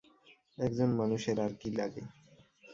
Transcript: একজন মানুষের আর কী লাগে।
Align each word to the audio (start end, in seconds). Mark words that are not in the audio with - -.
একজন 0.57 0.89
মানুষের 0.95 1.37
আর 1.39 1.51
কী 1.61 1.69
লাগে। 1.71 2.03